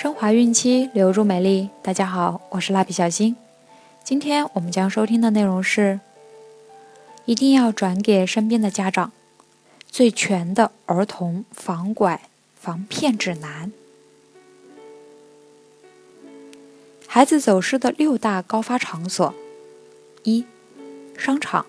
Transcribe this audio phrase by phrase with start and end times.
[0.00, 1.70] 升华孕期，留住美丽。
[1.82, 3.34] 大家好，我是蜡笔小新。
[4.04, 5.98] 今天我们将收听的内容是：
[7.24, 9.10] 一定要转给身边的家长
[9.88, 12.20] 最全的儿童防拐
[12.54, 13.72] 防骗指南。
[17.08, 19.34] 孩子走失的六大高发场所：
[20.22, 20.46] 一、
[21.16, 21.66] 商场。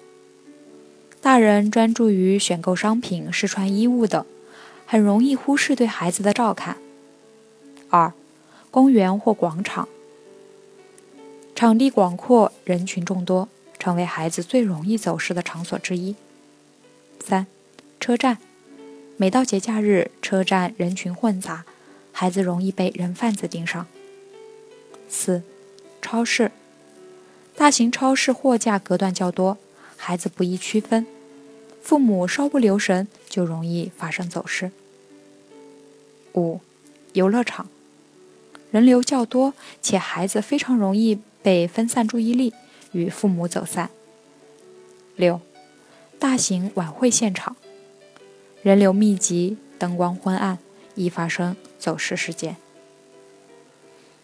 [1.20, 4.23] 大人专注于选购商品、试穿衣物等，
[4.86, 6.77] 很容易忽视对孩子的照看。
[7.91, 8.13] 二、
[8.72, 9.90] 公园或广场，
[11.55, 16.16] 场地广阔，人群众多，成为孩子最容易走失的场所之一。
[17.20, 17.48] 三、
[18.00, 18.38] 车站，
[19.18, 21.66] 每到节假日，车站人群混杂，
[22.12, 23.88] 孩子容易被人贩子盯上。
[25.09, 25.42] 四、
[26.00, 26.52] 超市，
[27.56, 29.58] 大型超市货架隔断较多，
[29.98, 31.08] 孩子不易区分，
[31.81, 34.72] 父母稍不留神就容易发生走失。
[36.36, 36.59] 五、
[37.14, 37.67] 游乐场。
[38.72, 42.53] 人流较多，且孩子非常容易被分散注意力，
[42.92, 43.89] 与父母走散。
[45.16, 45.42] 六，
[46.20, 47.56] 大型晚会现场，
[48.61, 50.59] 人流密集，灯光昏暗，
[50.95, 52.58] 易发生走失事件。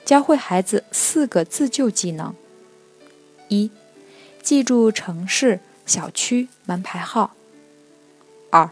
[0.05, 2.35] 教会孩子四个自救技能：
[3.49, 3.71] 一，
[4.43, 7.31] 记住城市、小区门牌号；
[8.51, 8.69] 二，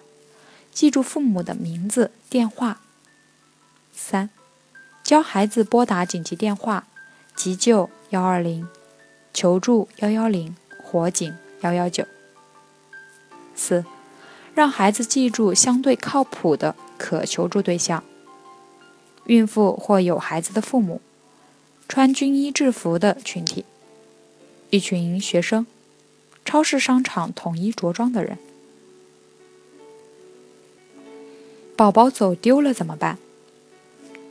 [0.72, 2.76] 记住父母的名字、电话；
[3.92, 4.30] 三。
[5.04, 6.88] 教孩子拨打紧急电话，
[7.36, 8.66] 急救幺二零，
[9.34, 12.06] 求助幺幺零，火警幺幺九。
[13.54, 13.84] 四，
[14.56, 18.02] 让孩子记住相对靠谱的可求助对象：
[19.26, 21.02] 孕妇或有孩子的父母，
[21.90, 23.66] 穿军医制服的群体，
[24.70, 25.68] 一群学生，
[26.46, 28.38] 超市商场统一着装的人。
[31.76, 33.18] 宝宝走丢了怎么办？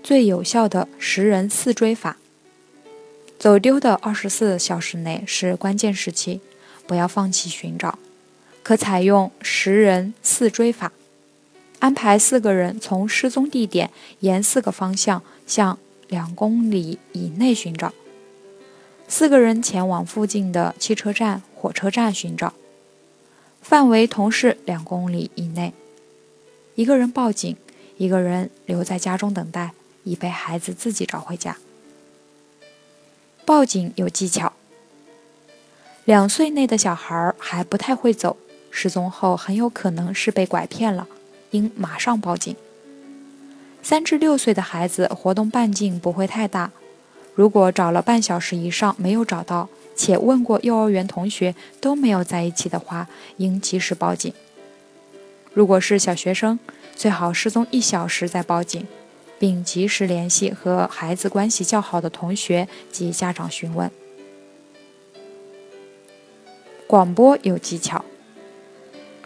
[0.02, 2.16] 最有效的十人四追法。
[3.38, 6.40] 走丢的二十四小时内是关键时期，
[6.86, 7.98] 不要放弃寻找。
[8.62, 10.92] 可采用十人四追法，
[11.80, 13.90] 安排四个人从失踪地点
[14.20, 17.92] 沿四个方向向两公里以内寻找，
[19.08, 22.54] 四个人前往附近的汽车站、火车站寻找，
[23.60, 25.72] 范围同是两公里以内。
[26.76, 27.56] 一个人报警，
[27.96, 29.72] 一个人留在家中等待。
[30.04, 31.56] 已被孩子自己找回家。
[33.44, 34.52] 报警有技巧。
[36.04, 38.36] 两岁内的小孩还不太会走，
[38.70, 41.06] 失踪后很有可能是被拐骗了，
[41.50, 42.56] 应马上报警。
[43.82, 46.72] 三至六岁的孩子活动半径不会太大，
[47.34, 54.32] 如果找了半小时以上没有找到，且问过幼儿园同学都没有在一起的话，应及时报警。
[55.52, 56.58] 如果是小学生，
[56.96, 58.86] 最好失踪一小时再报警。
[59.42, 63.90] 并及时联系和孩子关系较好的同学及家长询问。
[66.86, 68.04] 广播有技巧，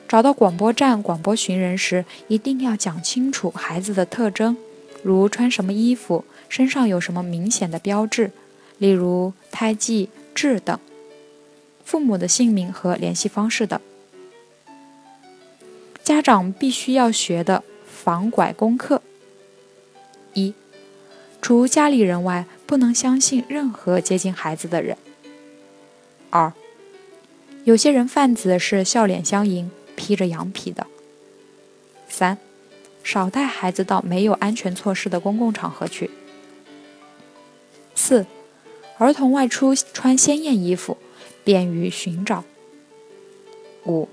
[0.09, 4.56] 找到广播站广播寻人时，一定要讲清楚孩子的特征，
[5.03, 8.31] 如穿什么衣服，身上有什么明显的标志，
[8.78, 10.81] 例如胎记、痣等，
[11.84, 13.78] 父母的姓名和联系方式等。
[16.03, 19.03] 家长必须要学的防拐功课。
[20.37, 20.53] 一，
[21.41, 24.99] 除家里人外，不能相信任何接近孩子的人。
[26.29, 26.53] 二，
[27.65, 30.87] 有些人贩子是笑脸相迎、披着羊皮的。
[32.07, 32.37] 三，
[33.03, 36.11] 少带孩子到没有安全措施的公共场合去。
[37.95, 38.27] 四，
[38.99, 40.99] 儿童外出穿鲜艳衣服，
[41.45, 42.45] 便于寻找。
[43.87, 44.07] 五，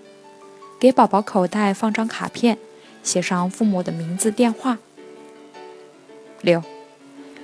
[0.80, 2.58] 给宝宝口袋放张卡片，
[3.04, 4.80] 写上父母的名字、电话。
[6.44, 6.62] 六，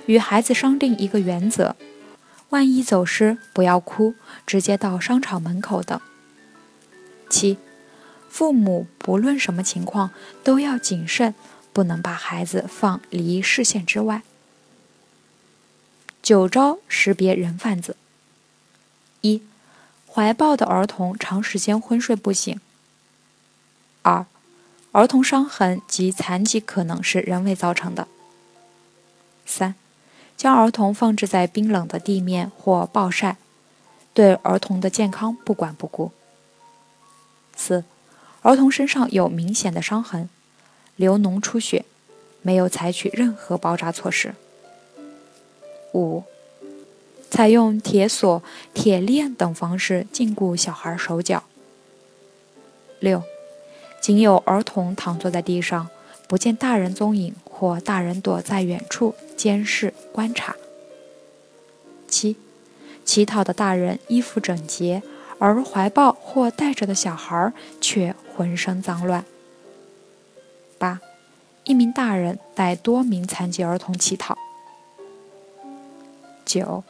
[0.04, 1.74] 与孩子商定一个原则：
[2.50, 4.14] 万一走失，不要哭，
[4.46, 5.98] 直接到商场门口等。
[7.30, 7.56] 七，
[8.28, 10.10] 父母不论什么情况
[10.44, 11.34] 都要谨慎，
[11.72, 14.22] 不能把孩子放离视线之外。
[16.22, 17.96] 九招识别人贩子：
[19.22, 19.40] 一，
[20.06, 22.58] 怀抱的儿童长时间昏睡不醒；
[24.02, 24.26] 二，
[24.92, 28.06] 儿童伤痕及残疾可能是人为造成的。
[29.50, 29.74] 三，
[30.36, 33.36] 将儿童放置在冰冷的地面或暴晒，
[34.14, 36.12] 对儿童的健康不管不顾。
[37.56, 37.84] 四，
[38.42, 40.30] 儿童身上有明显的伤痕，
[40.94, 41.84] 流脓出血，
[42.42, 44.36] 没有采取任何包扎措施。
[45.92, 46.22] 五，
[47.28, 48.42] 采用铁锁、
[48.72, 51.42] 铁链等方式禁锢小孩手脚。
[53.00, 53.24] 六，
[54.00, 55.88] 仅有儿童躺坐在地上，
[56.28, 57.34] 不见大人踪影。
[57.60, 60.56] 或大人躲在远处监视观察。
[62.08, 62.38] 七，
[63.04, 65.02] 乞讨的大人衣服整洁，
[65.38, 69.26] 而怀抱或带着的小孩却浑身脏乱。
[70.78, 71.02] 八，
[71.64, 74.38] 一名大人带多名残疾儿童乞讨。
[76.46, 76.82] 九，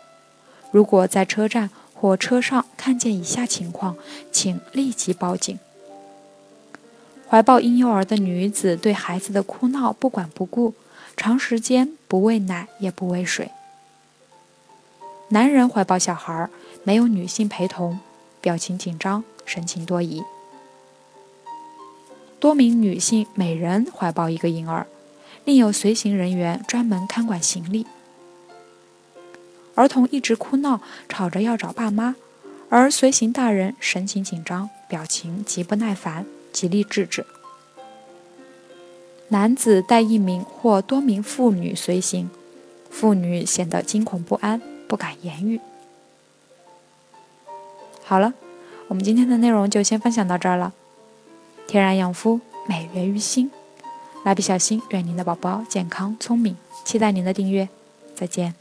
[0.70, 3.96] 如果在车站或车上看见以下情况，
[4.31, 5.58] 请立即报警。
[7.31, 10.75] 怀抱婴幼儿的女子对孩子的哭闹不管不顾，
[11.17, 13.53] 长时间不喂奶也不喂水。
[15.29, 16.49] 男人怀抱小孩，
[16.82, 18.00] 没有女性陪同，
[18.41, 20.25] 表情紧张，神情多疑。
[22.41, 24.88] 多名女性每人怀抱一个婴儿，
[25.44, 27.87] 另有随行人员专门看管行李。
[29.76, 32.17] 儿童一直哭闹，吵着要找爸妈，
[32.69, 36.26] 而随行大人神情紧张，表情极不耐烦。
[36.52, 37.25] 极力制止。
[39.29, 42.29] 男子带一名或多名妇女随行，
[42.91, 45.61] 妇女显得惊恐不安，不敢言语。
[48.02, 48.35] 好了，
[48.88, 50.73] 我们今天的内容就先分享到这儿了。
[51.69, 53.50] 天然养肤，美源于心。
[54.25, 57.69] 蜡笔小新，愿您的宝宝健康聪明，期待您的订阅。
[58.17, 58.60] 再见。